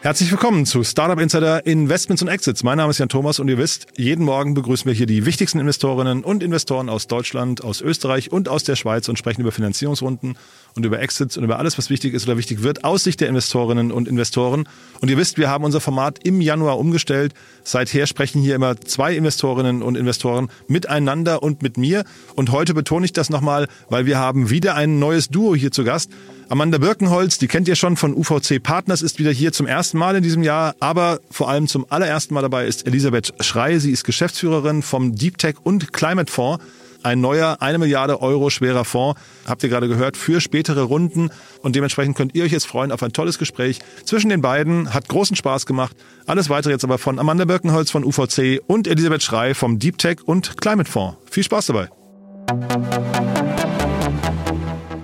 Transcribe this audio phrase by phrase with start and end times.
[0.00, 2.62] Herzlich willkommen zu Startup Insider Investments und Exits.
[2.62, 5.58] Mein Name ist Jan Thomas und ihr wisst, jeden Morgen begrüßen wir hier die wichtigsten
[5.58, 10.38] Investorinnen und Investoren aus Deutschland, aus Österreich und aus der Schweiz und sprechen über Finanzierungsrunden
[10.76, 13.28] und über Exits und über alles, was wichtig ist oder wichtig wird aus Sicht der
[13.28, 14.68] Investorinnen und Investoren.
[15.00, 17.34] Und ihr wisst, wir haben unser Format im Januar umgestellt.
[17.64, 22.04] Seither sprechen hier immer zwei Investorinnen und Investoren miteinander und mit mir.
[22.36, 25.82] Und heute betone ich das nochmal, weil wir haben wieder ein neues Duo hier zu
[25.82, 26.12] Gast.
[26.50, 30.16] Amanda Birkenholz, die kennt ihr schon von UVC Partners, ist wieder hier zum ersten Mal
[30.16, 33.78] in diesem Jahr, aber vor allem zum allerersten Mal dabei ist Elisabeth Schrei.
[33.78, 36.64] Sie ist Geschäftsführerin vom Deep Tech und Climate Fonds.
[37.02, 41.28] Ein neuer, eine Milliarde Euro schwerer Fonds, habt ihr gerade gehört, für spätere Runden.
[41.60, 44.94] Und dementsprechend könnt ihr euch jetzt freuen auf ein tolles Gespräch zwischen den beiden.
[44.94, 45.96] Hat großen Spaß gemacht.
[46.26, 50.20] Alles weitere jetzt aber von Amanda Birkenholz von UVC und Elisabeth Schrei vom Deep Tech
[50.24, 51.18] und Climate Fonds.
[51.30, 51.88] Viel Spaß dabei.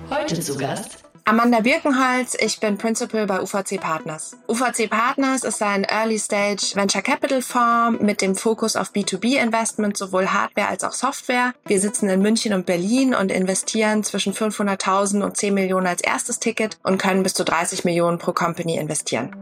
[0.09, 4.37] Heute zu Gast Amanda Birkenholz, ich bin Principal bei UVC Partners.
[4.47, 9.97] UVC Partners ist ein Early Stage Venture Capital Fonds mit dem Fokus auf B2B Investment,
[9.97, 11.55] sowohl Hardware als auch Software.
[11.65, 16.37] Wir sitzen in München und Berlin und investieren zwischen 500.000 und 10 Millionen als erstes
[16.39, 19.35] Ticket und können bis zu 30 Millionen pro Company investieren.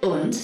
[0.00, 0.38] und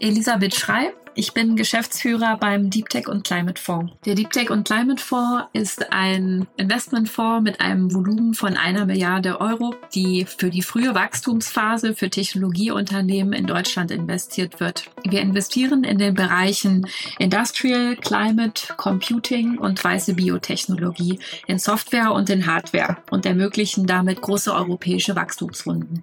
[0.00, 0.94] Elisabeth Schrei.
[1.16, 3.92] Ich bin Geschäftsführer beim Deep Tech und Climate Fonds.
[4.04, 9.40] Der Deep Tech und Climate Fonds ist ein Investmentfonds mit einem Volumen von einer Milliarde
[9.40, 14.90] Euro, die für die frühe Wachstumsphase für Technologieunternehmen in Deutschland investiert wird.
[15.04, 16.88] Wir investieren in den Bereichen
[17.20, 24.52] Industrial, Climate, Computing und weiße Biotechnologie, in Software und in Hardware und ermöglichen damit große
[24.52, 26.02] europäische Wachstumsrunden.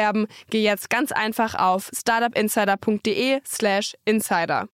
[0.49, 4.67] geh jetzt ganz einfach auf startupinsider.de/slash insider.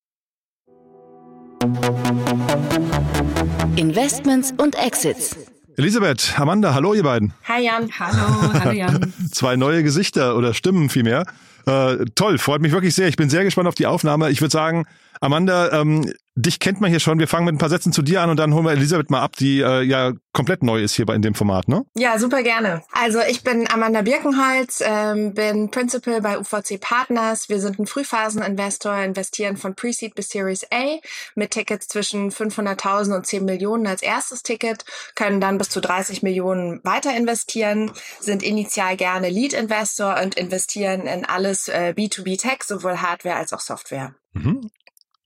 [3.76, 5.36] Investments und Exits.
[5.76, 7.34] Elisabeth, Amanda, hallo ihr beiden.
[7.48, 7.92] Hi Jan.
[8.00, 9.14] Hallo, hallo Jan.
[9.32, 11.26] Zwei neue Gesichter oder Stimmen vielmehr.
[11.68, 13.08] Äh, toll, freut mich wirklich sehr.
[13.08, 14.32] Ich bin sehr gespannt auf die Aufnahme.
[14.32, 14.86] Ich würde sagen,
[15.22, 17.20] Amanda, ähm, dich kennt man hier schon.
[17.20, 19.22] Wir fangen mit ein paar Sätzen zu dir an und dann holen wir Elisabeth mal
[19.22, 21.84] ab, die äh, ja komplett neu ist hier bei in dem Format, ne?
[21.96, 22.84] Ja, super gerne.
[22.92, 27.50] Also ich bin Amanda Birkenholz, ähm, bin Principal bei UVC Partners.
[27.50, 31.00] Wir sind ein Frühphaseninvestor, investieren von Pre-Seed bis Series A
[31.34, 34.86] mit Tickets zwischen 500.000 und 10 Millionen als erstes Ticket,
[35.16, 41.26] können dann bis zu 30 Millionen weiter investieren, sind initial gerne Lead-Investor und investieren in
[41.26, 44.14] alles äh, B2B-Tech, sowohl Hardware als auch Software.
[44.34, 44.70] Mhm.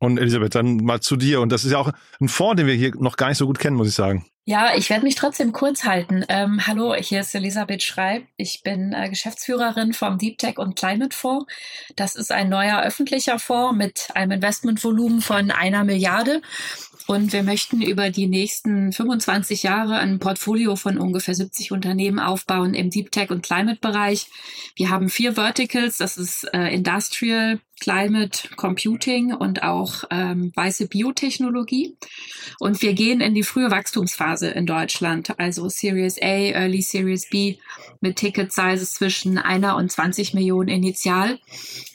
[0.02, 1.42] Und Elisabeth, dann mal zu dir.
[1.42, 3.60] Und das ist ja auch ein Fonds, den wir hier noch gar nicht so gut
[3.60, 4.26] kennen, muss ich sagen.
[4.44, 6.26] Ja, ich werde mich trotzdem kurz halten.
[6.28, 8.28] Ähm, hallo, hier ist Elisabeth Schrei.
[8.38, 11.46] Ich bin äh, Geschäftsführerin vom Deep Tech und Climate Fonds.
[11.96, 16.42] Das ist ein neuer öffentlicher Fonds mit einem Investmentvolumen von einer Milliarde.
[17.06, 22.74] Und wir möchten über die nächsten 25 Jahre ein Portfolio von ungefähr 70 Unternehmen aufbauen
[22.74, 24.28] im Deep Tech und Climate Bereich.
[24.76, 25.98] Wir haben vier Verticals.
[25.98, 31.98] Das ist äh, Industrial, Climate Computing und auch ähm, weiße Biotechnologie.
[32.60, 37.58] Und wir gehen in die frühe Wachstumsphase in Deutschland, also Series A, Early Series B
[38.00, 41.40] mit Ticket Sizes zwischen einer und 20 Millionen initial.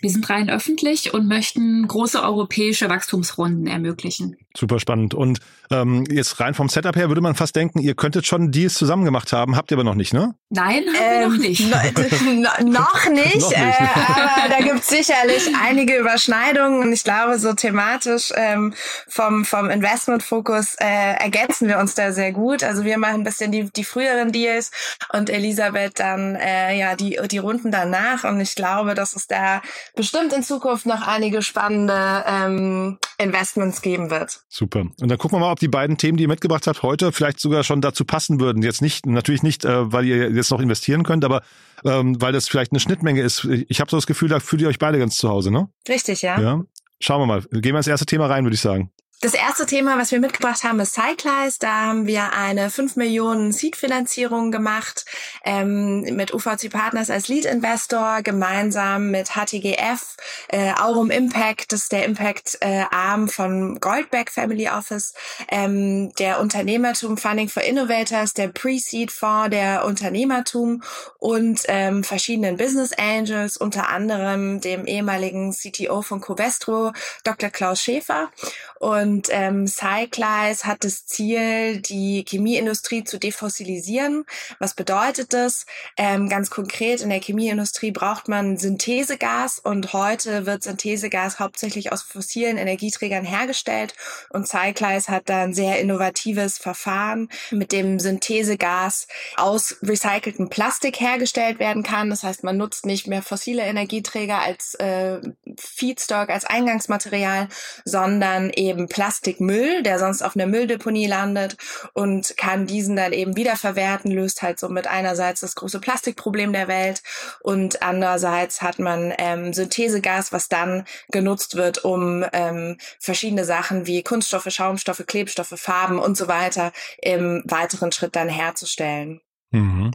[0.00, 4.36] Wir sind rein öffentlich und möchten große europäische Wachstumsrunden ermöglichen.
[4.56, 5.14] Super spannend.
[5.14, 5.38] Und
[5.70, 9.04] ähm, jetzt rein vom Setup her würde man fast denken, ihr könntet schon Deals zusammen
[9.04, 10.34] gemacht haben, habt ihr aber noch nicht, ne?
[10.50, 11.60] Nein, haben wir noch nicht.
[11.60, 13.56] no- no- noch nicht, Noch nicht.
[13.60, 18.72] Äh, aber da gibt es sicherlich einige Überschneidungen und ich glaube, so thematisch ähm,
[19.08, 22.62] vom, vom Investmentfokus äh, ergänzen wir uns da sehr gut.
[22.62, 24.70] Also wir machen ein bisschen die, die früheren Deals
[25.12, 29.60] und Elisabeth dann äh, ja die die Runden danach und ich glaube, dass es da
[29.94, 34.40] bestimmt in Zukunft noch einige spannende ähm, Investments geben wird.
[34.48, 34.80] Super.
[35.00, 37.40] Und dann gucken wir mal, ob die beiden Themen, die ihr mitgebracht habt, heute vielleicht
[37.40, 38.62] sogar schon dazu passen würden.
[38.62, 41.42] Jetzt nicht, natürlich nicht, äh, weil ihr jetzt noch investieren könnt, aber
[41.84, 43.44] ähm, weil das vielleicht eine Schnittmenge ist.
[43.68, 45.68] Ich habe so das Gefühl, da fühlt ihr euch beide ganz zu Hause, ne?
[45.88, 46.40] Richtig, ja.
[46.40, 46.62] Ja.
[47.00, 47.42] Schauen wir mal.
[47.50, 48.90] Gehen wir ins erste Thema rein, würde ich sagen.
[49.22, 51.56] Das erste Thema, was wir mitgebracht haben, ist Cyclize.
[51.58, 55.06] Da haben wir eine 5 Millionen Seed-Finanzierung gemacht
[55.42, 60.16] ähm, mit UVC Partners als Lead-Investor, gemeinsam mit HTGF,
[60.48, 65.14] äh, Aurum Impact, das ist der Impact-Arm äh, von Goldback Family Office,
[65.48, 70.82] ähm, der Unternehmertum Funding for Innovators, der Pre-Seed-Fonds der Unternehmertum
[71.18, 76.92] und ähm, verschiedenen Business Angels, unter anderem dem ehemaligen CTO von Covestro,
[77.24, 77.48] Dr.
[77.48, 78.30] Klaus Schäfer.
[78.78, 84.24] Und ähm, Cyclize hat das Ziel, die Chemieindustrie zu defossilisieren.
[84.58, 85.66] Was bedeutet das?
[85.96, 92.02] Ähm, ganz konkret, in der Chemieindustrie braucht man Synthesegas und heute wird Synthesegas hauptsächlich aus
[92.02, 93.94] fossilen Energieträgern hergestellt.
[94.30, 99.06] Und Cyclize hat da ein sehr innovatives Verfahren, mit dem Synthesegas
[99.36, 102.10] aus recyceltem Plastik hergestellt werden kann.
[102.10, 105.20] Das heißt, man nutzt nicht mehr fossile Energieträger als äh,
[105.58, 107.48] Feedstock, als Eingangsmaterial,
[107.84, 111.58] sondern eben Plastikmüll, der sonst auf einer Mülldeponie landet
[111.92, 117.02] und kann diesen dann eben wiederverwerten, löst halt somit einerseits das große Plastikproblem der Welt
[117.40, 124.02] und andererseits hat man ähm, Synthesegas, was dann genutzt wird, um ähm, verschiedene Sachen wie
[124.02, 126.72] Kunststoffe, Schaumstoffe, Klebstoffe, Farben und so weiter
[127.02, 129.20] im weiteren Schritt dann herzustellen.
[129.50, 129.92] Mhm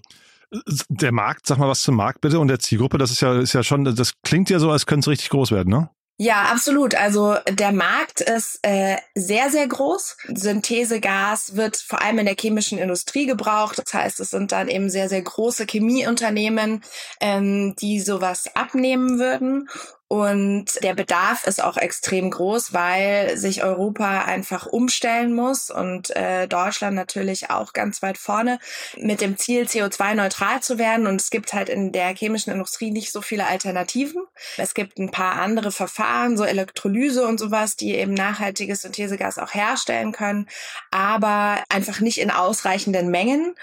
[0.89, 3.53] der Markt, sag mal was zum Markt bitte und der Zielgruppe, das ist ja, ist
[3.53, 5.89] ja schon, das klingt ja so, als könnte es richtig groß werden, ne?
[6.23, 6.93] Ja, absolut.
[6.93, 10.17] Also der Markt ist äh, sehr, sehr groß.
[10.27, 13.79] Synthesegas wird vor allem in der chemischen Industrie gebraucht.
[13.79, 16.83] Das heißt, es sind dann eben sehr, sehr große Chemieunternehmen,
[17.21, 19.67] ähm, die sowas abnehmen würden.
[20.11, 26.49] Und der Bedarf ist auch extrem groß, weil sich Europa einfach umstellen muss und äh,
[26.49, 28.59] Deutschland natürlich auch ganz weit vorne
[28.97, 31.07] mit dem Ziel, CO2-neutral zu werden.
[31.07, 34.21] Und es gibt halt in der chemischen Industrie nicht so viele Alternativen.
[34.57, 39.53] Es gibt ein paar andere Verfahren, so Elektrolyse und sowas, die eben nachhaltiges Synthesegas auch
[39.53, 40.49] herstellen können,
[40.91, 43.55] aber einfach nicht in ausreichenden Mengen.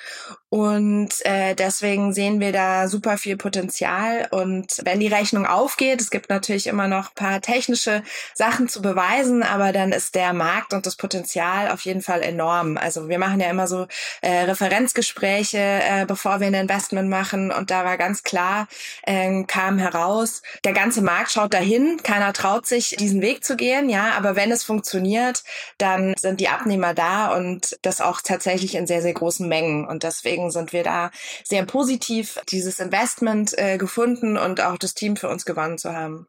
[0.51, 4.29] Und äh, deswegen sehen wir da super viel Potenzial.
[4.31, 8.03] Und wenn die Rechnung aufgeht, es gibt natürlich immer noch paar technische
[8.35, 12.79] Sachen zu beweisen, aber dann ist der Markt und das Potenzial auf jeden Fall enorm.
[12.79, 13.87] Also wir machen ja immer so
[14.23, 17.53] äh, Referenzgespräche, äh, bevor wir ein Investment machen.
[17.53, 18.69] Und da war ganz klar,
[19.03, 23.91] äh, kam heraus, der ganze Markt schaut dahin, keiner traut sich, diesen Weg zu gehen,
[23.91, 25.43] ja, aber wenn es funktioniert,
[25.77, 29.87] dann sind die Abnehmer da und das auch tatsächlich in sehr, sehr großen Mengen.
[29.87, 31.11] Und deswegen deswegen sind wir da
[31.45, 36.27] sehr positiv, dieses Investment äh, gefunden und auch das Team für uns gewonnen zu haben.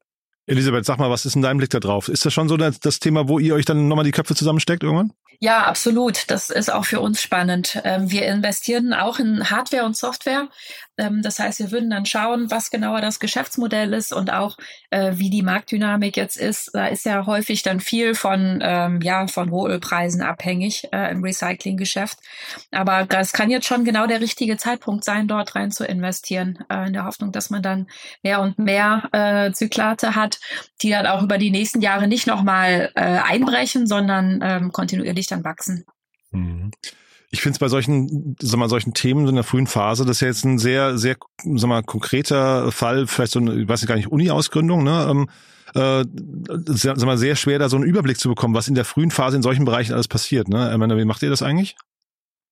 [0.47, 2.09] Elisabeth, sag mal, was ist in deinem Blick da drauf?
[2.09, 5.13] Ist das schon so das, Thema, wo ihr euch dann nochmal die Köpfe zusammensteckt irgendwann?
[5.39, 6.29] Ja, absolut.
[6.31, 7.79] Das ist auch für uns spannend.
[7.83, 10.49] Ähm, wir investieren auch in Hardware und Software.
[10.99, 14.57] Ähm, das heißt, wir würden dann schauen, was genauer das Geschäftsmodell ist und auch
[14.89, 16.71] äh, wie die Marktdynamik jetzt ist.
[16.73, 22.19] Da ist ja häufig dann viel von ähm, ja von Rohölpreisen abhängig äh, im Recyclinggeschäft.
[22.71, 26.87] Aber das kann jetzt schon genau der richtige Zeitpunkt sein, dort rein zu investieren, äh,
[26.87, 27.87] in der Hoffnung, dass man dann
[28.21, 29.09] mehr und mehr
[29.53, 30.39] Zyklate hat,
[30.81, 35.85] die dann auch über die nächsten Jahre nicht nochmal einbrechen, sondern kontinuierlich dann wachsen.
[36.31, 36.71] Mhm.
[37.31, 40.21] Ich finde es bei solchen, sag mal, solchen Themen in der frühen Phase, das ist
[40.21, 43.95] ja jetzt ein sehr, sehr, sag mal, konkreter Fall, vielleicht so eine, ich weiß gar
[43.95, 45.07] nicht, Uni-Ausgründung, ne?
[45.09, 45.29] Ähm,
[45.75, 46.03] äh,
[46.65, 49.37] sag mal, sehr schwer, da so einen Überblick zu bekommen, was in der frühen Phase
[49.37, 50.47] in solchen Bereichen alles passiert.
[50.47, 50.69] Ne?
[50.71, 51.75] Amanda, wie macht ihr das eigentlich?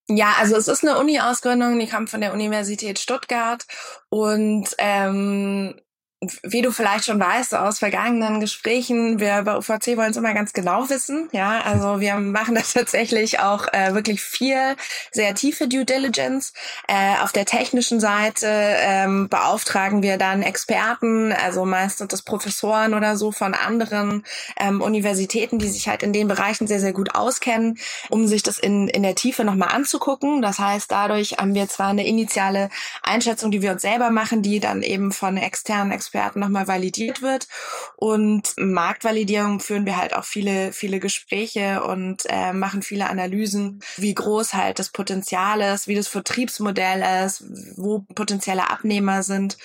[0.08, 3.66] Ja, also es ist eine Uni-Ausgründung, die kam von der Universität Stuttgart
[4.08, 5.74] und ähm,
[6.42, 10.52] wie du vielleicht schon weißt aus vergangenen Gesprächen, wir bei UVC wollen es immer ganz
[10.52, 11.28] genau wissen.
[11.30, 14.74] Ja, also wir machen da tatsächlich auch äh, wirklich viel,
[15.12, 16.52] sehr tiefe Due Diligence.
[16.88, 23.16] Äh, auf der technischen Seite ähm, beauftragen wir dann Experten, also meistens das Professoren oder
[23.16, 24.24] so von anderen
[24.58, 28.58] ähm, Universitäten, die sich halt in den Bereichen sehr, sehr gut auskennen, um sich das
[28.58, 30.42] in, in der Tiefe nochmal anzugucken.
[30.42, 32.70] Das heißt, dadurch haben wir zwar eine initiale
[33.04, 37.20] Einschätzung, die wir uns selber machen, die dann eben von externen Experten Experten nochmal validiert
[37.20, 37.48] wird.
[37.96, 44.14] Und Marktvalidierung führen wir halt auch viele, viele Gespräche und äh, machen viele Analysen, wie
[44.14, 47.44] groß halt das Potenzial ist, wie das Vertriebsmodell ist,
[47.76, 49.58] wo potenzielle Abnehmer sind.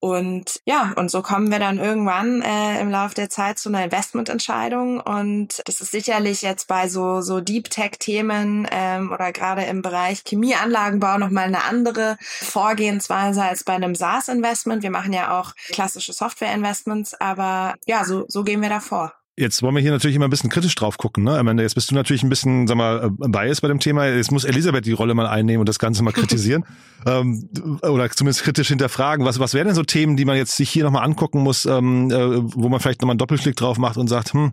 [0.00, 3.84] Und ja, und so kommen wir dann irgendwann äh, im Laufe der Zeit zu einer
[3.84, 4.98] Investmententscheidung.
[4.98, 10.22] Und das ist sicherlich jetzt bei so, so Deep Tech-Themen ähm, oder gerade im Bereich
[10.26, 14.82] Chemieanlagenbau nochmal eine andere Vorgehensweise als bei einem SaaS-Investment.
[14.82, 19.19] Wir machen ja auch klassische Software-Investments, aber ja, so, so gehen wir da vor.
[19.38, 21.24] Jetzt wollen wir hier natürlich immer ein bisschen kritisch drauf gucken.
[21.24, 21.38] Ne?
[21.38, 24.06] Amanda, jetzt bist du natürlich ein bisschen, sag mal, äh, biased bei dem Thema.
[24.06, 26.64] Jetzt muss Elisabeth die Rolle mal einnehmen und das Ganze mal kritisieren.
[27.06, 27.48] ähm,
[27.82, 29.24] oder zumindest kritisch hinterfragen.
[29.24, 32.10] Was, was wären denn so Themen, die man jetzt sich hier nochmal angucken muss, ähm,
[32.10, 32.16] äh,
[32.54, 34.52] wo man vielleicht nochmal einen Doppelklick drauf macht und sagt, hm,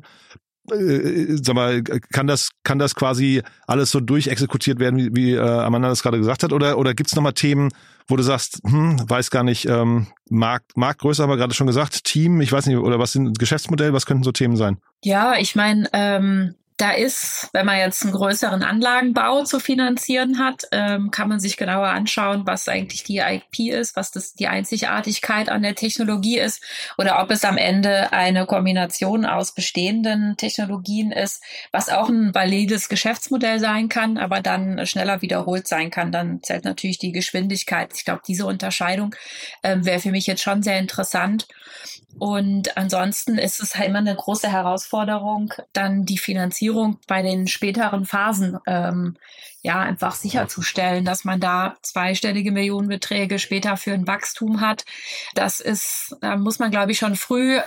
[0.72, 5.40] äh, sag mal, kann das, kann das quasi alles so durchexekutiert werden, wie, wie äh,
[5.40, 6.54] Amanda das gerade gesagt hat?
[6.54, 7.72] Oder, oder gibt es nochmal Themen,
[8.08, 12.04] wo du sagst, hm, weiß gar nicht, ähm, Markt, Marktgröße haben wir gerade schon gesagt,
[12.04, 14.78] Team, ich weiß nicht, oder was sind Geschäftsmodell, was könnten so Themen sein?
[15.04, 20.68] Ja, ich meine, ähm, da ist, wenn man jetzt einen größeren Anlagenbau zu finanzieren hat,
[20.72, 25.50] ähm, kann man sich genauer anschauen, was eigentlich die IP ist, was das die Einzigartigkeit
[25.50, 26.64] an der Technologie ist
[27.00, 32.90] oder ob es am Ende eine Kombination aus bestehenden Technologien ist, was auch ein valides
[32.90, 36.12] Geschäftsmodell sein kann, aber dann schneller wiederholt sein kann.
[36.12, 37.92] Dann zählt natürlich die Geschwindigkeit.
[37.96, 39.16] Ich glaube, diese Unterscheidung
[39.64, 41.48] ähm, wäre für mich jetzt schon sehr interessant.
[42.20, 48.06] Und ansonsten ist es halt immer eine große Herausforderung, dann die Finanzierung bei den späteren
[48.06, 49.18] Phasen ähm,
[49.62, 54.86] ja einfach sicherzustellen, dass man da zweistellige Millionenbeträge später für ein Wachstum hat.
[55.36, 57.60] Das ist, da muss man, glaube ich, schon früh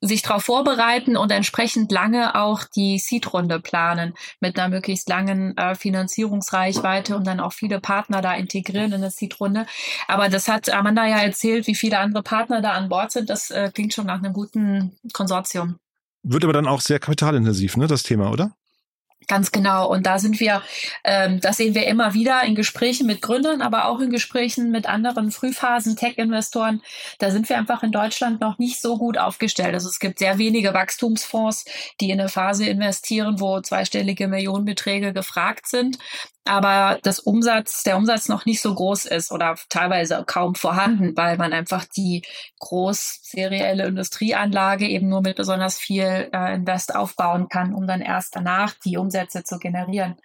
[0.00, 5.74] sich darauf vorbereiten und entsprechend lange auch die Seed-Runde planen mit einer möglichst langen äh,
[5.74, 9.66] Finanzierungsreichweite und dann auch viele Partner da integrieren in der Seed-Runde.
[10.06, 13.30] Aber das hat Amanda ja erzählt, wie viele andere Partner da an Bord sind.
[13.30, 15.76] Das äh, klingt schon nach einem guten Konsortium.
[16.22, 18.52] Wird aber dann auch sehr kapitalintensiv, ne, das Thema, oder?
[19.26, 19.88] Ganz genau.
[19.88, 20.62] Und da sind wir,
[21.04, 24.88] ähm, das sehen wir immer wieder in Gesprächen mit Gründern, aber auch in Gesprächen mit
[24.88, 26.82] anderen Frühphasen, Tech-Investoren.
[27.18, 29.74] Da sind wir einfach in Deutschland noch nicht so gut aufgestellt.
[29.74, 31.64] Also es gibt sehr wenige Wachstumsfonds,
[32.00, 35.98] die in eine Phase investieren, wo zweistellige Millionenbeträge gefragt sind
[36.50, 41.36] aber das Umsatz, der Umsatz noch nicht so groß ist oder teilweise kaum vorhanden, weil
[41.36, 42.22] man einfach die
[42.58, 48.34] groß serielle Industrieanlage eben nur mit besonders viel äh, Invest aufbauen kann, um dann erst
[48.34, 50.16] danach die Umsätze zu generieren.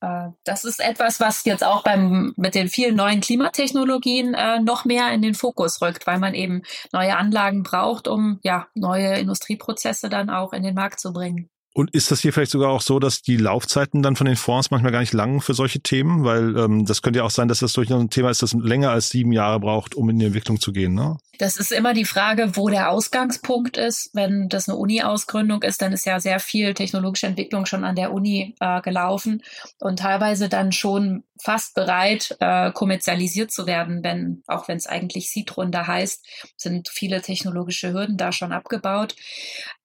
[0.00, 4.84] Äh, das ist etwas, was jetzt auch beim, mit den vielen neuen Klimatechnologien äh, noch
[4.84, 6.62] mehr in den Fokus rückt, weil man eben
[6.92, 11.48] neue Anlagen braucht, um ja neue Industrieprozesse dann auch in den Markt zu bringen.
[11.76, 14.70] Und ist das hier vielleicht sogar auch so, dass die Laufzeiten dann von den Fonds
[14.70, 16.24] manchmal gar nicht lang für solche Themen?
[16.24, 18.92] Weil ähm, das könnte ja auch sein, dass das durchaus ein Thema ist, das länger
[18.92, 20.94] als sieben Jahre braucht, um in die Entwicklung zu gehen.
[20.94, 21.18] Ne?
[21.36, 24.08] Das ist immer die Frage, wo der Ausgangspunkt ist.
[24.14, 28.10] Wenn das eine Uni-Ausgründung ist, dann ist ja sehr viel technologische Entwicklung schon an der
[28.10, 29.42] Uni äh, gelaufen
[29.78, 35.30] und teilweise dann schon fast bereit, äh, kommerzialisiert zu werden, wenn, auch wenn es eigentlich
[35.30, 36.24] Seed-Runde heißt,
[36.56, 39.14] sind viele technologische Hürden da schon abgebaut.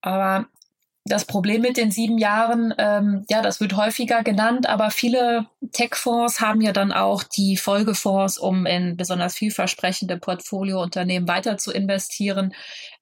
[0.00, 0.46] Aber
[1.04, 6.40] das Problem mit den sieben Jahren, ähm, ja, das wird häufiger genannt, aber viele Tech-Fonds
[6.40, 12.54] haben ja dann auch die Folgefonds, um in besonders vielversprechende Portfoliounternehmen weiter zu investieren.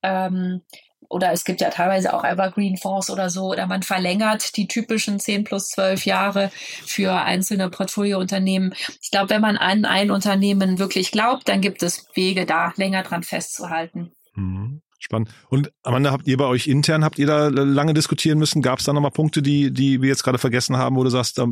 [0.03, 0.63] Ähm,
[1.11, 5.45] oder es gibt ja teilweise auch Evergreen-Fonds oder so, oder man verlängert die typischen 10
[5.45, 6.51] plus 12 Jahre
[6.87, 8.75] für einzelne Portfoliounternehmen.
[9.03, 13.03] Ich glaube, wenn man an ein Unternehmen wirklich glaubt, dann gibt es Wege, da länger
[13.03, 14.13] dran festzuhalten.
[14.37, 14.83] Mhm.
[15.03, 15.31] Spannend.
[15.49, 18.61] Und Amanda, habt ihr bei euch intern, habt ihr da lange diskutieren müssen?
[18.61, 21.39] Gab es da nochmal Punkte, die, die wir jetzt gerade vergessen haben, wo du sagst,
[21.39, 21.47] da,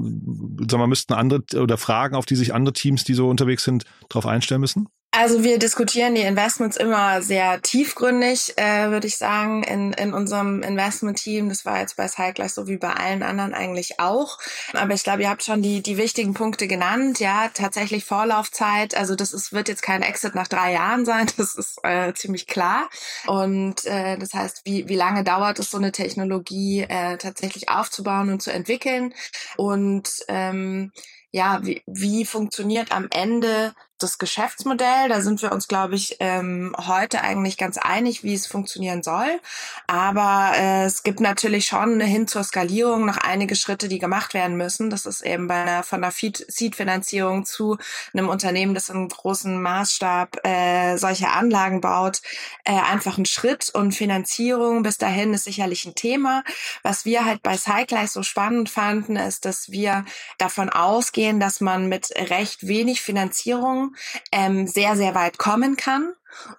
[0.71, 3.85] sag mal, müssten andere oder Fragen, auf die sich andere Teams, die so unterwegs sind,
[4.11, 4.89] darauf einstellen müssen?
[5.21, 10.63] Also wir diskutieren die Investments immer sehr tiefgründig, äh, würde ich sagen, in, in unserem
[10.63, 11.49] Investment-Team.
[11.49, 14.39] Das war jetzt bei Cyclize so wie bei allen anderen eigentlich auch.
[14.75, 17.19] Aber ich glaube, ihr habt schon die, die wichtigen Punkte genannt.
[17.19, 18.97] Ja, tatsächlich Vorlaufzeit.
[18.97, 21.27] Also das ist, wird jetzt kein Exit nach drei Jahren sein.
[21.37, 22.89] Das ist äh, ziemlich klar.
[23.27, 28.31] Und äh, das heißt, wie, wie lange dauert es, so eine Technologie äh, tatsächlich aufzubauen
[28.31, 29.13] und zu entwickeln?
[29.57, 30.93] Und ähm,
[31.33, 36.75] ja, wie, wie funktioniert am Ende das Geschäftsmodell, da sind wir uns, glaube ich, ähm,
[36.87, 39.41] heute eigentlich ganz einig, wie es funktionieren soll.
[39.87, 44.57] Aber äh, es gibt natürlich schon hin zur Skalierung noch einige Schritte, die gemacht werden
[44.57, 44.89] müssen.
[44.91, 47.77] Das ist eben bei einer von der Seed-Finanzierung zu
[48.15, 52.23] einem Unternehmen, das im großen Maßstab äh, solche Anlagen baut,
[52.65, 53.71] äh, einfach ein Schritt.
[53.71, 56.45] Und Finanzierung bis dahin ist sicherlich ein Thema.
[56.83, 60.05] Was wir halt bei Cyclize so spannend fanden, ist, dass wir
[60.39, 63.88] davon ausgehen, dass man mit recht wenig Finanzierung
[64.33, 66.13] ähm, sehr, sehr weit kommen kann.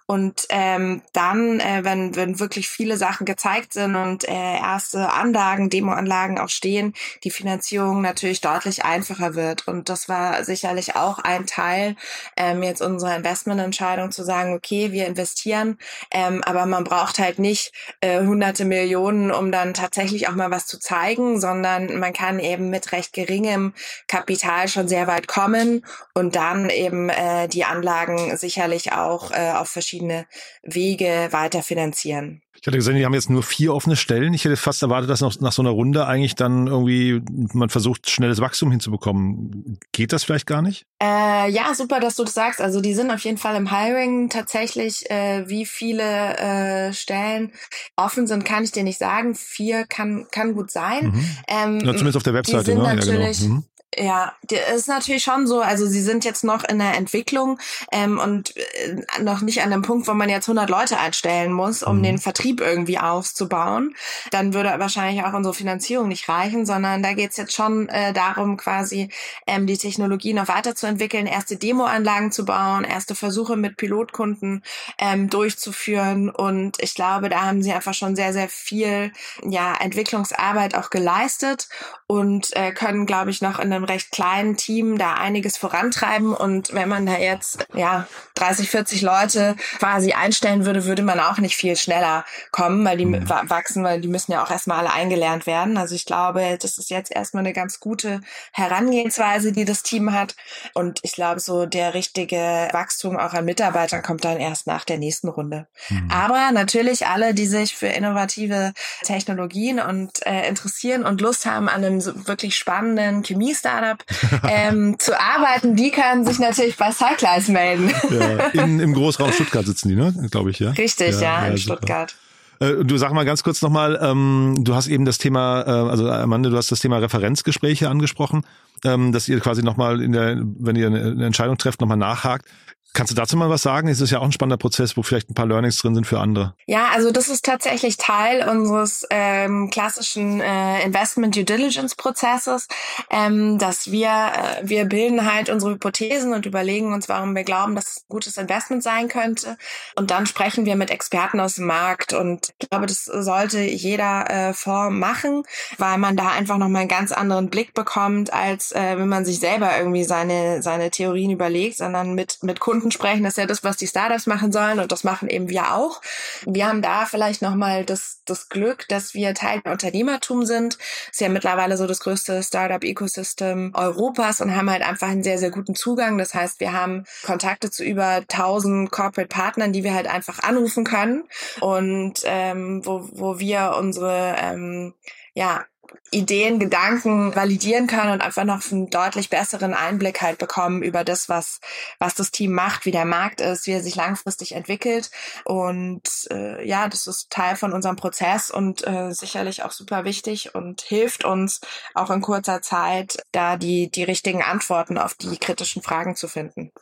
[0.06, 5.70] Und ähm, dann, äh, wenn, wenn wirklich viele Sachen gezeigt sind und äh, erste Anlagen,
[5.70, 9.68] Demoanlagen auch stehen, die Finanzierung natürlich deutlich einfacher wird.
[9.68, 11.96] Und das war sicherlich auch ein Teil
[12.36, 15.78] ähm, jetzt unserer Investmententscheidung zu sagen, okay, wir investieren,
[16.10, 20.66] ähm, aber man braucht halt nicht äh, hunderte Millionen, um dann tatsächlich auch mal was
[20.66, 23.74] zu zeigen, sondern man kann eben mit recht geringem
[24.08, 25.84] Kapital schon sehr weit kommen
[26.14, 30.26] und dann eben äh, die Anlagen sicherlich auch äh, auf verschiedene
[30.62, 32.42] Wege weiter finanzieren.
[32.60, 34.34] Ich hatte gesehen, die haben jetzt nur vier offene Stellen.
[34.34, 37.22] Ich hätte fast erwartet, dass noch nach so einer Runde eigentlich dann irgendwie
[37.54, 39.78] man versucht, schnelles Wachstum hinzubekommen.
[39.92, 40.84] Geht das vielleicht gar nicht?
[41.02, 42.60] Äh, ja, super, dass du das sagst.
[42.60, 45.10] Also die sind auf jeden Fall im Hiring tatsächlich.
[45.10, 46.02] Äh, wie viele
[46.36, 47.52] äh, Stellen
[47.96, 49.34] offen sind, kann ich dir nicht sagen.
[49.34, 51.06] Vier kann kann gut sein.
[51.06, 51.36] Mhm.
[51.48, 52.74] Ähm, zumindest auf der Webseite.
[52.74, 52.82] ne?
[52.94, 53.60] Natürlich, ja, genau.
[53.60, 53.64] mhm.
[53.98, 55.60] Ja, ist natürlich schon so.
[55.60, 57.58] Also sie sind jetzt noch in der Entwicklung
[57.90, 61.82] ähm, und äh, noch nicht an dem Punkt, wo man jetzt 100 Leute einstellen muss,
[61.82, 62.02] um mhm.
[62.04, 63.96] den Vertrieb irgendwie aufzubauen.
[64.30, 68.56] Dann würde wahrscheinlich auch unsere Finanzierung nicht reichen, sondern da geht's jetzt schon äh, darum,
[68.56, 69.08] quasi
[69.48, 74.62] ähm, die Technologie noch weiterzuentwickeln, erste Demoanlagen zu bauen, erste Versuche mit Pilotkunden
[74.98, 76.30] ähm, durchzuführen.
[76.30, 79.12] Und ich glaube, da haben sie einfach schon sehr, sehr viel
[79.44, 81.68] ja, Entwicklungsarbeit auch geleistet
[82.06, 86.34] und äh, können, glaube ich, noch in einem recht kleinen Team da einiges vorantreiben.
[86.34, 91.38] Und wenn man da jetzt ja 30, 40 Leute quasi einstellen würde, würde man auch
[91.38, 93.28] nicht viel schneller kommen, weil die mhm.
[93.28, 95.76] wachsen, weil die müssen ja auch erstmal alle eingelernt werden.
[95.76, 98.20] Also ich glaube, das ist jetzt erstmal eine ganz gute
[98.52, 100.36] Herangehensweise, die das Team hat.
[100.74, 104.98] Und ich glaube, so der richtige Wachstum auch an Mitarbeitern kommt dann erst nach der
[104.98, 105.66] nächsten Runde.
[105.88, 106.10] Mhm.
[106.10, 108.72] Aber natürlich alle, die sich für innovative
[109.02, 114.04] Technologien und äh, interessieren und Lust haben an einem wirklich spannenden Chemie-Start Startup
[114.48, 117.90] ähm, zu arbeiten, die können sich natürlich bei Cyclize melden.
[118.10, 120.14] ja, in, Im Großraum Stuttgart sitzen die, ne?
[120.30, 120.70] Glaube ich, ja.
[120.70, 121.58] Richtig, ja, ja in.
[121.58, 122.14] Stuttgart.
[122.60, 126.10] Äh, du sag mal ganz kurz nochmal, ähm, du hast eben das Thema, äh, also
[126.10, 128.42] Amanda, du hast das Thema Referenzgespräche angesprochen,
[128.84, 132.46] ähm, dass ihr quasi nochmal in der, wenn ihr eine Entscheidung trefft, nochmal nachhakt.
[132.92, 133.88] Kannst du dazu mal was sagen?
[133.88, 136.18] Es ist ja auch ein spannender Prozess, wo vielleicht ein paar Learnings drin sind für
[136.18, 136.54] andere.
[136.66, 142.66] Ja, also das ist tatsächlich Teil unseres ähm, klassischen äh, Investment Due Diligence Prozesses,
[143.08, 147.76] ähm, dass wir äh, wir bilden halt unsere Hypothesen und überlegen uns, warum wir glauben,
[147.76, 149.56] dass es ein gutes Investment sein könnte.
[149.94, 152.12] Und dann sprechen wir mit Experten aus dem Markt.
[152.12, 155.44] Und ich glaube, das sollte jeder äh, Fonds machen,
[155.78, 159.38] weil man da einfach nochmal einen ganz anderen Blick bekommt, als äh, wenn man sich
[159.38, 163.46] selber irgendwie seine seine Theorien überlegt, sondern mit mit Kunden Kunden sprechen, das ist ja
[163.46, 166.00] das, was die Startups machen sollen und das machen eben wir auch.
[166.46, 170.74] Wir haben da vielleicht nochmal das, das Glück, dass wir Teil der Unternehmertum sind.
[170.78, 175.38] Das ist ja mittlerweile so das größte Startup-Ecosystem Europas und haben halt einfach einen sehr,
[175.38, 176.18] sehr guten Zugang.
[176.18, 180.84] Das heißt, wir haben Kontakte zu über 1000 Corporate Partnern, die wir halt einfach anrufen
[180.84, 181.24] können
[181.60, 184.94] und ähm, wo, wo wir unsere ähm,
[185.34, 185.64] ja,
[186.10, 191.28] Ideen, Gedanken validieren können und einfach noch einen deutlich besseren Einblick halt bekommen über das,
[191.28, 191.60] was,
[191.98, 195.10] was das Team macht, wie der Markt ist, wie er sich langfristig entwickelt.
[195.44, 200.54] Und äh, ja, das ist Teil von unserem Prozess und äh, sicherlich auch super wichtig
[200.54, 201.60] und hilft uns
[201.94, 206.72] auch in kurzer Zeit, da die, die richtigen Antworten auf die kritischen Fragen zu finden.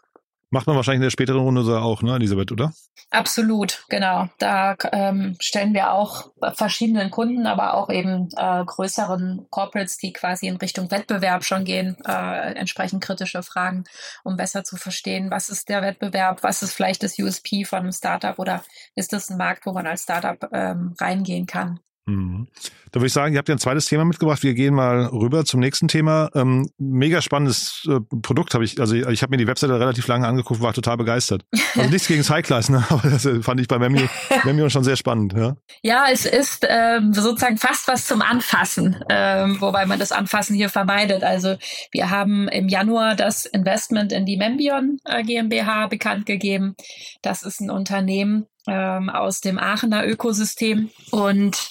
[0.51, 2.73] Macht man wahrscheinlich in der späteren Runde so auch, ne, Elisabeth, oder?
[3.11, 4.29] Absolut, genau.
[4.39, 10.47] Da ähm, stellen wir auch verschiedenen Kunden, aber auch eben äh, größeren Corporates, die quasi
[10.47, 13.85] in Richtung Wettbewerb schon gehen, äh, entsprechend kritische Fragen,
[14.25, 17.93] um besser zu verstehen, was ist der Wettbewerb, was ist vielleicht das USP von einem
[17.93, 18.63] Startup oder
[18.95, 21.81] ist das ein Markt, wo man als Startup ähm, reingehen kann.
[22.09, 22.49] Mhm.
[22.91, 24.43] Da würde ich sagen, ihr habt ja ein zweites Thema mitgebracht.
[24.43, 26.31] Wir gehen mal rüber zum nächsten Thema.
[26.35, 30.27] Ähm, mega spannendes äh, Produkt habe ich, also ich habe mir die Webseite relativ lange
[30.27, 31.45] angeguckt, war total begeistert.
[31.77, 32.85] Also nichts gegen Cyclize, ne?
[32.89, 34.09] aber das fand ich bei Memio,
[34.45, 35.35] Memio schon sehr spannend.
[35.35, 40.57] Ja, ja es ist ähm, sozusagen fast was zum Anfassen, ähm, wobei man das Anfassen
[40.57, 41.23] hier vermeidet.
[41.23, 41.57] Also
[41.93, 46.75] wir haben im Januar das Investment in die Membion äh, GmbH bekannt gegeben.
[47.21, 51.71] Das ist ein Unternehmen, ähm, aus dem Aachener Ökosystem und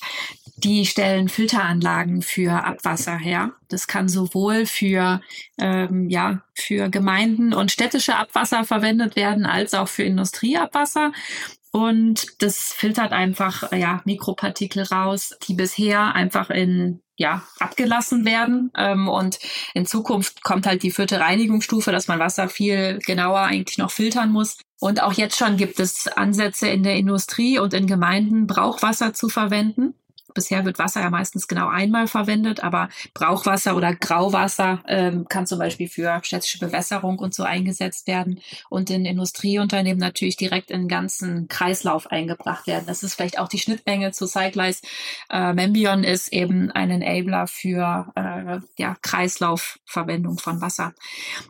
[0.57, 3.51] die stellen Filteranlagen für Abwasser her.
[3.69, 5.21] Das kann sowohl für
[5.59, 11.11] ähm, ja für Gemeinden und städtische Abwasser verwendet werden als auch für Industrieabwasser.
[11.71, 18.71] Und das filtert einfach ja Mikropartikel raus, die bisher einfach in ja, abgelassen werden.
[18.77, 19.39] Ähm, und
[19.73, 24.31] in Zukunft kommt halt die vierte Reinigungsstufe, dass man Wasser viel genauer eigentlich noch filtern
[24.31, 24.57] muss.
[24.79, 29.27] Und auch jetzt schon gibt es Ansätze in der Industrie und in Gemeinden, Brauchwasser zu
[29.27, 29.95] verwenden
[30.37, 35.57] bisher wird Wasser ja meistens genau einmal verwendet, aber Brauchwasser oder Grauwasser ähm, kann zum
[35.57, 40.87] Beispiel für städtische Bewässerung und so eingesetzt werden und in Industrieunternehmen natürlich direkt in den
[40.87, 42.85] ganzen Kreislauf eingebracht werden.
[42.85, 44.83] Das ist vielleicht auch die Schnittmenge zu Cyclize.
[45.31, 50.93] Äh, Membion ist eben ein Enabler für äh, ja, Kreislaufverwendung von Wasser.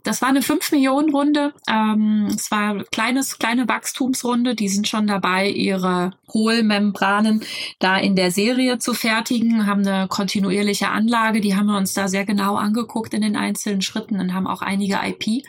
[0.04, 1.54] Das war eine 5 Millionen Runde.
[1.69, 4.56] Ähm, es war kleines, kleine Wachstumsrunde.
[4.56, 7.43] Die sind schon dabei, ihre Hohlmembranen
[7.80, 11.42] da in der Serie zu fertigen, haben eine kontinuierliche Anlage.
[11.42, 14.62] Die haben wir uns da sehr genau angeguckt in den einzelnen Schritten und haben auch
[14.62, 15.46] einige IP.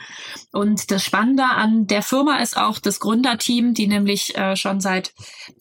[0.53, 5.13] Und das Spannende an der Firma ist auch das Gründerteam, die nämlich äh, schon seit,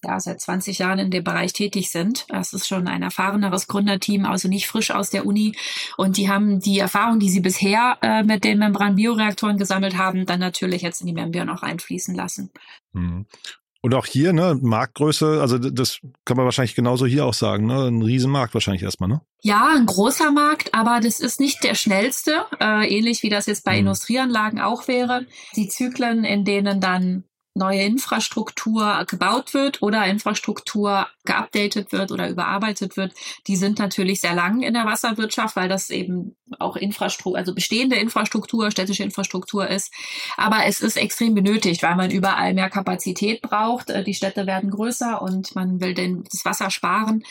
[0.04, 2.26] ja, seit 20 Jahren in dem Bereich tätig sind.
[2.30, 5.56] Das ist schon ein erfahreneres Gründerteam, also nicht frisch aus der Uni.
[5.98, 10.40] Und die haben die Erfahrung, die sie bisher äh, mit den Membran-Bioreaktoren gesammelt haben, dann
[10.40, 12.52] natürlich jetzt in die Membion auch einfließen lassen.
[13.88, 17.88] Und auch hier, ne, Marktgröße, also das kann man wahrscheinlich genauso hier auch sagen, ne?
[17.88, 19.22] Ein Riesenmarkt wahrscheinlich erstmal, ne?
[19.44, 23.64] Ja, ein großer Markt, aber das ist nicht der schnellste, äh, ähnlich wie das jetzt
[23.64, 23.80] bei mhm.
[23.80, 25.26] Industrieanlagen auch wäre.
[25.56, 27.24] Die Zyklen, in denen dann
[27.58, 33.14] neue Infrastruktur gebaut wird oder Infrastruktur geupdatet wird oder überarbeitet wird,
[33.48, 37.98] die sind natürlich sehr lang in der Wasserwirtschaft, weil das eben auch Infrastruktur, also bestehende
[37.98, 39.92] Infrastruktur, städtische Infrastruktur ist.
[40.38, 43.90] Aber es ist extrem benötigt, weil man überall mehr Kapazität braucht.
[43.90, 47.24] Äh, die Städte werden größer und man will den, das Wasser sparen.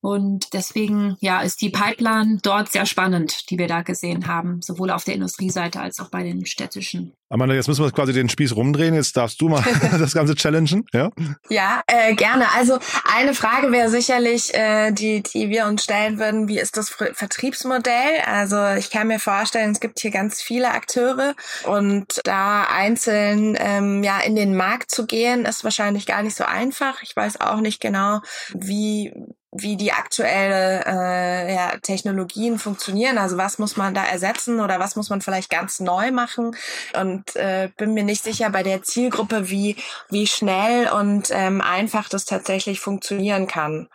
[0.00, 4.90] Und deswegen, ja, ist die Pipeline dort sehr spannend, die wir da gesehen haben, sowohl
[4.90, 7.12] auf der Industrieseite als auch bei den städtischen.
[7.28, 8.94] Amanda, jetzt müssen wir quasi den Spieß rumdrehen.
[8.94, 9.62] Jetzt darfst du mal
[9.98, 11.10] das Ganze challengen, ja?
[11.48, 12.46] Ja, äh, gerne.
[12.54, 12.78] Also
[13.12, 18.20] eine Frage wäre sicherlich, äh, die, die wir uns stellen würden, wie ist das Vertriebsmodell?
[18.26, 21.34] Also ich kann mir vorstellen, es gibt hier ganz viele Akteure
[21.64, 26.44] und da einzeln ähm, ja in den Markt zu gehen, ist wahrscheinlich gar nicht so
[26.44, 27.02] einfach.
[27.02, 28.20] Ich weiß auch nicht genau,
[28.54, 29.12] wie
[29.54, 33.18] wie die aktuelle äh, ja, Technologien funktionieren.
[33.18, 36.56] Also was muss man da ersetzen oder was muss man vielleicht ganz neu machen?
[37.00, 39.76] Und äh, bin mir nicht sicher bei der Zielgruppe, wie
[40.10, 43.88] wie schnell und ähm, einfach das tatsächlich funktionieren kann.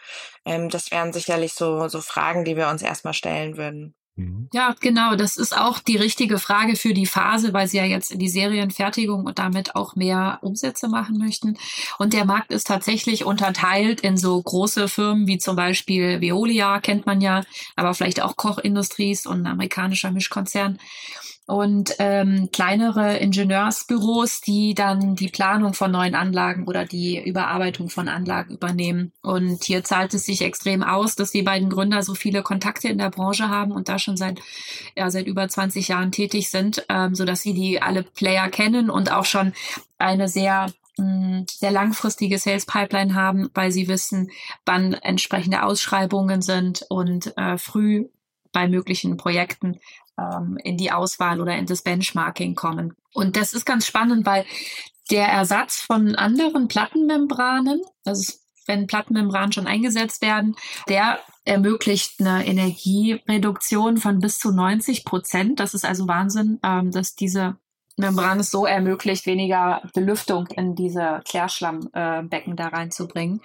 [0.46, 3.99] Ähm, das wären sicherlich so so Fragen, die wir uns erstmal stellen würden.
[4.20, 4.50] Mhm.
[4.52, 5.16] Ja, genau.
[5.16, 8.30] Das ist auch die richtige Frage für die Phase, weil sie ja jetzt in die
[8.30, 11.58] Serienfertigung und damit auch mehr Umsätze machen möchten.
[11.98, 17.06] Und der Markt ist tatsächlich unterteilt in so große Firmen wie zum Beispiel Veolia, kennt
[17.06, 17.44] man ja,
[17.76, 20.80] aber vielleicht auch Koch Industries und ein amerikanischer Mischkonzern
[21.50, 28.08] und ähm, kleinere Ingenieursbüros, die dann die Planung von neuen Anlagen oder die Überarbeitung von
[28.08, 29.14] Anlagen übernehmen.
[29.24, 33.00] Und hier zahlt es sich extrem aus, dass die beiden Gründer so viele Kontakte in
[33.00, 34.40] der Branche haben und da schon seit
[34.96, 38.92] ja seit über 20 Jahren tätig sind, ähm, so dass sie die alle Player kennen
[38.92, 39.54] und auch schon
[39.98, 44.30] eine sehr mm, sehr langfristige Sales Pipeline haben, weil sie wissen,
[44.68, 48.06] wann entsprechende Ausschreibungen sind und äh, früh
[48.52, 49.80] bei möglichen Projekten
[50.20, 52.96] ähm, in die Auswahl oder in das Benchmarking kommen.
[53.14, 54.46] Und das ist ganz spannend, weil
[55.10, 58.34] der Ersatz von anderen Plattenmembranen, also
[58.68, 60.56] wenn Plattenmembranen schon eingesetzt werden,
[60.88, 65.60] der ermöglicht eine Energiereduktion von bis zu 90 Prozent.
[65.60, 67.58] Das ist also Wahnsinn, ähm, dass diese
[68.00, 73.42] Membran es so ermöglicht, weniger Belüftung in diese Klärschlammbecken da reinzubringen.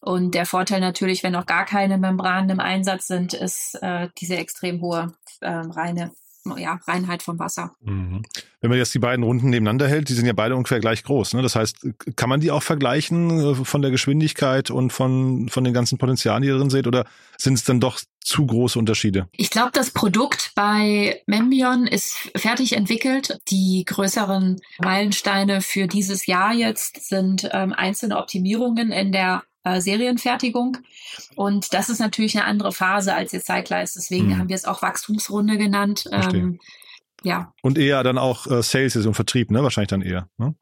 [0.00, 4.36] Und der Vorteil natürlich, wenn noch gar keine Membranen im Einsatz sind, ist äh, diese
[4.36, 6.10] extrem hohe äh, reine
[6.56, 7.74] ja, Reinheit vom Wasser.
[7.80, 8.22] Mhm.
[8.60, 11.34] Wenn man jetzt die beiden Runden nebeneinander hält, die sind ja beide ungefähr gleich groß.
[11.34, 11.42] Ne?
[11.42, 15.74] Das heißt, kann man die auch vergleichen äh, von der Geschwindigkeit und von, von den
[15.74, 16.86] ganzen Potenzialen, die ihr drin seht?
[16.86, 17.04] Oder
[17.38, 19.28] sind es dann doch zu große Unterschiede?
[19.32, 23.38] Ich glaube, das Produkt bei Membion ist fertig entwickelt.
[23.48, 30.78] Die größeren Meilensteine für dieses Jahr jetzt sind ähm, einzelne Optimierungen in der äh, Serienfertigung.
[31.36, 33.94] Und das ist natürlich eine andere Phase als jetzt Cyclize.
[33.96, 34.38] Deswegen mhm.
[34.38, 36.08] haben wir es auch Wachstumsrunde genannt.
[36.10, 36.58] Ähm,
[37.22, 37.52] ja.
[37.62, 39.62] Und eher dann auch äh, Sales und Vertrieb, ne?
[39.62, 40.28] Wahrscheinlich dann eher.
[40.38, 40.54] Ne?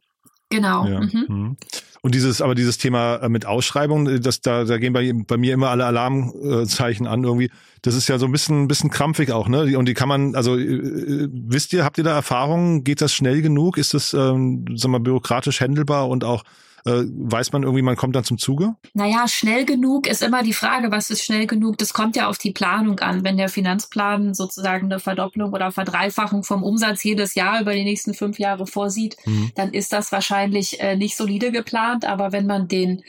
[0.51, 0.87] Genau.
[0.87, 1.01] Ja.
[1.01, 1.25] Mhm.
[1.29, 1.57] mhm.
[2.03, 5.37] Und dieses, aber dieses Thema äh, mit Ausschreibung, äh, das, da, da gehen bei, bei
[5.37, 7.51] mir immer alle Alarmzeichen an irgendwie.
[7.83, 9.77] Das ist ja so ein bisschen, ein bisschen krampfig auch, ne?
[9.77, 12.85] Und die kann man, also äh, wisst ihr, habt ihr da Erfahrungen?
[12.85, 13.77] Geht das schnell genug?
[13.77, 16.43] Ist das, ähm, sag mal, bürokratisch handelbar und auch
[16.85, 18.75] äh, weiß man irgendwie, man kommt dann zum Zuge?
[18.95, 21.79] Naja, schnell genug ist immer die Frage, was ist schnell genug?
[21.79, 23.25] Das kommt ja auf die Planung an.
[23.25, 28.15] Wenn der Finanzplan sozusagen eine Verdopplung oder Verdreifachung vom Umsatz jedes Jahr über die nächsten
[28.15, 29.51] fünf Jahre vorsieht, mhm.
[29.55, 32.05] dann ist das wahrscheinlich äh, nicht solide geplant.
[32.05, 33.03] Aber wenn man den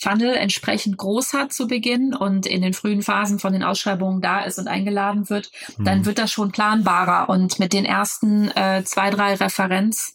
[0.00, 4.40] Funnel entsprechend groß hat zu Beginn und in den frühen Phasen von den Ausschreibungen da
[4.40, 5.84] ist und eingeladen wird, mhm.
[5.84, 7.28] dann wird das schon planbarer.
[7.28, 10.12] Und mit den ersten äh, zwei, drei Referenz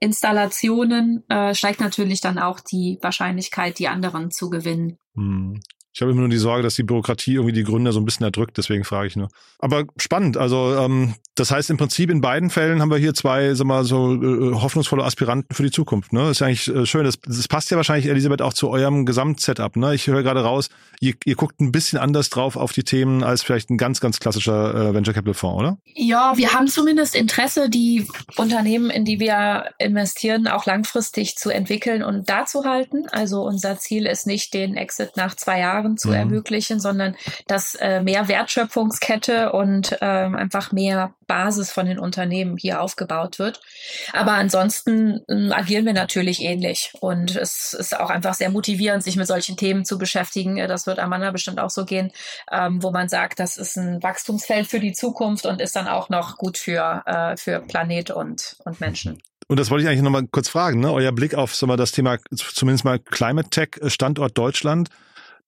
[0.00, 4.98] Installationen äh, steigt natürlich dann auch die Wahrscheinlichkeit, die anderen zu gewinnen.
[5.14, 5.60] Hm.
[5.92, 8.24] Ich habe immer nur die Sorge, dass die Bürokratie irgendwie die Gründer so ein bisschen
[8.24, 9.28] erdrückt, deswegen frage ich nur.
[9.58, 13.54] Aber spannend, also ähm, das heißt im Prinzip in beiden Fällen haben wir hier zwei,
[13.54, 16.12] sag mal, so äh, hoffnungsvolle Aspiranten für die Zukunft.
[16.12, 16.20] Ne?
[16.20, 17.04] Das ist eigentlich äh, schön.
[17.04, 19.76] Das, das passt ja wahrscheinlich, Elisabeth, auch zu eurem Gesamtsetup.
[19.76, 19.94] Ne?
[19.94, 20.68] Ich höre gerade raus,
[21.00, 24.20] ihr, ihr guckt ein bisschen anders drauf auf die Themen als vielleicht ein ganz, ganz
[24.20, 25.78] klassischer äh, Venture Capital Fonds, oder?
[25.94, 32.02] Ja, wir haben zumindest Interesse, die Unternehmen, in die wir investieren, auch langfristig zu entwickeln
[32.02, 33.06] und da zu halten.
[33.10, 36.14] Also unser Ziel ist nicht, den Exit nach zwei Jahren Jahren zu mhm.
[36.14, 37.16] ermöglichen, sondern
[37.46, 43.60] dass äh, mehr Wertschöpfungskette und ähm, einfach mehr Basis von den Unternehmen hier aufgebaut wird.
[44.12, 49.14] Aber ansonsten äh, agieren wir natürlich ähnlich und es ist auch einfach sehr motivierend, sich
[49.14, 50.56] mit solchen Themen zu beschäftigen.
[50.56, 52.10] Das wird Amanda bestimmt auch so gehen,
[52.50, 56.08] ähm, wo man sagt, das ist ein Wachstumsfeld für die Zukunft und ist dann auch
[56.08, 59.22] noch gut für, äh, für Planet und, und Menschen.
[59.46, 60.92] Und das wollte ich eigentlich nochmal kurz fragen, ne?
[60.92, 64.88] euer Blick auf wir, das Thema zumindest mal Climate Tech äh, Standort Deutschland.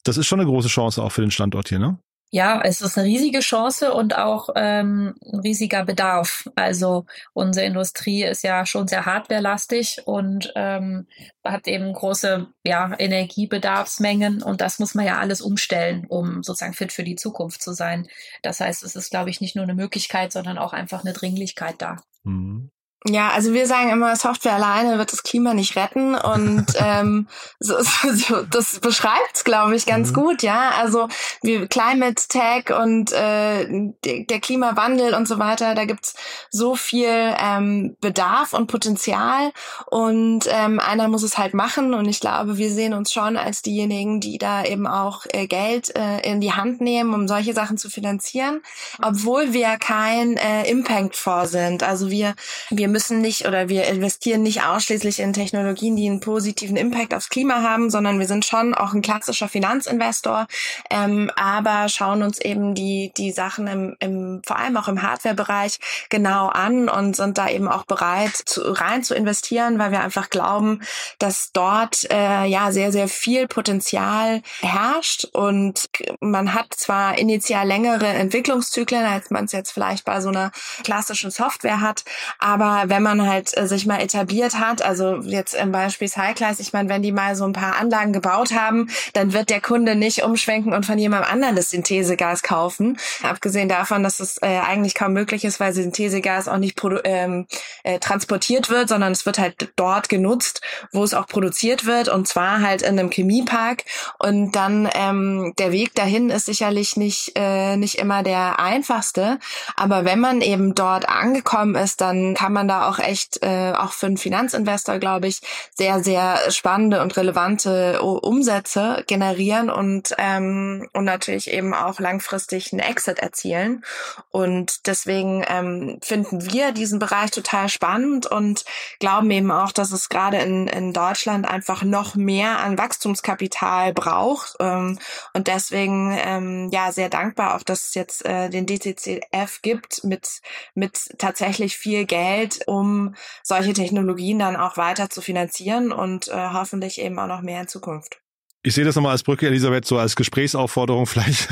[0.05, 1.99] Das ist schon eine große Chance auch für den Standort hier, ne?
[2.35, 6.49] Ja, es ist eine riesige Chance und auch ähm, ein riesiger Bedarf.
[6.57, 11.07] Also unsere Industrie ist ja schon sehr hardwarelastig und ähm,
[11.45, 16.91] hat eben große ja, Energiebedarfsmengen und das muss man ja alles umstellen, um sozusagen fit
[16.91, 18.09] für die Zukunft zu sein.
[18.41, 21.75] Das heißt, es ist, glaube ich, nicht nur eine Möglichkeit, sondern auch einfach eine Dringlichkeit
[21.83, 21.99] da.
[22.25, 22.72] Mhm.
[23.09, 27.27] Ja, also wir sagen immer, Software alleine wird das Klima nicht retten und ähm,
[27.59, 30.15] so, so, das beschreibt's, glaube ich, ganz mhm.
[30.15, 30.71] gut, ja.
[30.79, 31.09] Also
[31.43, 33.67] wie Climate Tech und äh,
[34.05, 36.15] der Klimawandel und so weiter, da gibt's
[36.51, 39.51] so viel ähm, Bedarf und Potenzial
[39.87, 43.63] und ähm, einer muss es halt machen und ich glaube, wir sehen uns schon als
[43.63, 47.79] diejenigen, die da eben auch äh, Geld äh, in die Hand nehmen, um solche Sachen
[47.79, 48.61] zu finanzieren,
[49.03, 51.83] obwohl wir kein äh, Impact-Fonds sind.
[51.83, 52.35] Also wir
[52.71, 57.31] wir müssen nicht oder wir investieren nicht ausschließlich in Technologien, die einen positiven Impact aufs
[57.31, 60.47] Klima haben, sondern wir sind schon auch ein klassischer Finanzinvestor,
[60.91, 65.81] ähm, aber schauen uns eben die, die Sachen im, im, vor allem auch im Hardware-Bereich
[66.11, 70.31] genau an und sind da eben auch bereit, zu, rein zu investieren, weil wir einfach
[70.31, 70.83] glauben,
[71.19, 75.89] dass dort äh, ja sehr, sehr viel Potenzial herrscht und
[76.21, 80.53] man hat zwar initial längere Entwicklungszyklen, als man es jetzt vielleicht bei so einer
[80.85, 82.05] klassischen Software hat,
[82.39, 86.73] aber wenn man halt äh, sich mal etabliert hat, also jetzt im Beispiel Cyclize, ich
[86.73, 90.23] meine, wenn die mal so ein paar Anlagen gebaut haben, dann wird der Kunde nicht
[90.23, 92.99] umschwenken und von jemandem anderen das Synthesegas kaufen.
[93.23, 97.47] Abgesehen davon, dass es äh, eigentlich kaum möglich ist, weil Synthesegas auch nicht ähm,
[97.85, 100.61] äh, transportiert wird, sondern es wird halt dort genutzt,
[100.93, 103.85] wo es auch produziert wird und zwar halt in einem Chemiepark.
[104.19, 109.39] Und dann ähm, der Weg dahin ist sicherlich nicht, äh, nicht immer der einfachste.
[109.77, 113.93] Aber wenn man eben dort angekommen ist, dann kann man da auch echt, äh, auch
[113.93, 115.41] für einen Finanzinvestor, glaube ich,
[115.75, 122.81] sehr, sehr spannende und relevante Umsätze generieren und, ähm, und natürlich eben auch langfristig einen
[122.81, 123.85] Exit erzielen.
[124.31, 128.65] Und deswegen ähm, finden wir diesen Bereich total spannend und
[128.99, 134.57] glauben eben auch, dass es gerade in, in Deutschland einfach noch mehr an Wachstumskapital braucht.
[134.61, 134.99] Ähm,
[135.35, 140.41] und deswegen ähm, ja sehr dankbar auch, dass es jetzt äh, den DCCF gibt mit,
[140.75, 147.01] mit tatsächlich viel Geld, um solche Technologien dann auch weiter zu finanzieren und äh, hoffentlich
[147.01, 148.22] eben auch noch mehr in Zukunft.
[148.65, 151.49] Ich sehe das nochmal als Brücke, Elisabeth, so als Gesprächsaufforderung vielleicht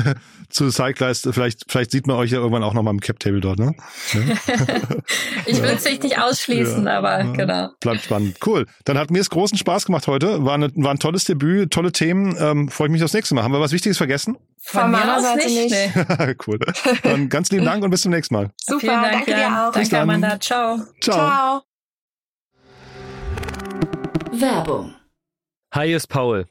[0.49, 1.27] zu Cyclist.
[1.31, 3.75] Vielleicht, vielleicht sieht man euch ja irgendwann auch nochmal im Cap-Table dort, ne?
[5.45, 7.31] ich will es nicht ausschließen, ja, aber ja.
[7.33, 7.69] genau.
[7.81, 8.37] Bleibt spannend.
[8.45, 8.65] Cool.
[8.85, 10.45] Dann hat mir es großen Spaß gemacht heute.
[10.45, 12.37] War, eine, war ein tolles Debüt, tolle Themen.
[12.39, 13.43] Ähm, Freue ich mich aufs nächste Mal.
[13.43, 14.37] Haben wir was Wichtiges vergessen?
[14.63, 15.71] Von, Von meiner Seite nicht.
[15.71, 16.47] nicht.
[16.47, 16.59] cool.
[17.03, 18.51] Dann ganz lieben Dank und bis zum nächsten Mal.
[18.57, 19.71] Super, Dank, danke dir auch.
[19.73, 20.39] Danke, Amanda.
[20.39, 20.79] Ciao.
[21.01, 21.17] Ciao.
[21.17, 21.61] Ciao.
[24.31, 24.95] Werbung.
[25.73, 26.50] Hi, ist Paul.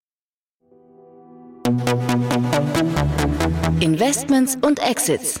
[3.79, 5.39] Investments und Exits.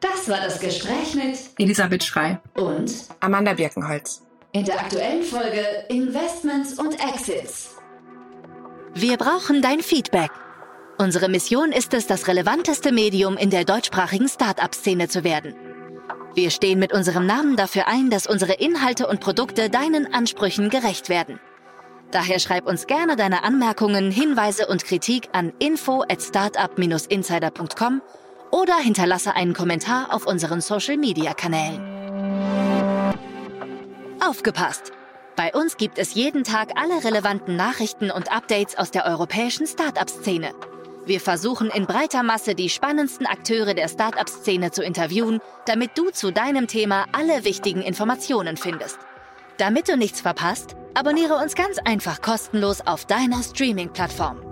[0.00, 4.22] Das war das Gespräch mit Elisabeth Schrei und Amanda Birkenholz.
[4.52, 7.76] In der aktuellen Folge Investments und Exits.
[8.94, 10.30] Wir brauchen dein Feedback.
[10.98, 15.54] Unsere Mission ist es, das relevanteste Medium in der deutschsprachigen Start-up-Szene zu werden.
[16.34, 21.10] Wir stehen mit unserem Namen dafür ein, dass unsere Inhalte und Produkte deinen Ansprüchen gerecht
[21.10, 21.40] werden.
[22.12, 28.02] Daher schreib uns gerne deine Anmerkungen, Hinweise und Kritik an info at startup-insider.com
[28.50, 31.80] oder hinterlasse einen Kommentar auf unseren Social-Media-Kanälen.
[34.24, 34.92] Aufgepasst!
[35.36, 40.52] Bei uns gibt es jeden Tag alle relevanten Nachrichten und Updates aus der europäischen Startup-Szene.
[41.06, 46.30] Wir versuchen in breiter Masse die spannendsten Akteure der Startup-Szene zu interviewen, damit du zu
[46.30, 48.98] deinem Thema alle wichtigen Informationen findest.
[49.56, 54.51] Damit du nichts verpasst, abonniere uns ganz einfach kostenlos auf deiner Streaming-Plattform.